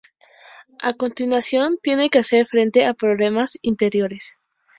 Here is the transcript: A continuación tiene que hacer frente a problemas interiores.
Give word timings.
A 0.81 0.93
continuación 0.95 1.77
tiene 1.79 2.09
que 2.09 2.17
hacer 2.17 2.47
frente 2.47 2.87
a 2.87 2.95
problemas 2.95 3.59
interiores. 3.61 4.39